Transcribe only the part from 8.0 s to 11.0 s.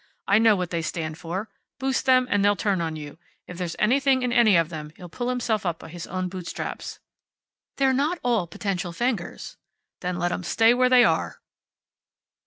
all potential Fengers." "Then let 'em stay what